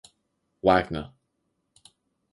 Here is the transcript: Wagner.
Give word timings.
Wagner. 0.63 1.13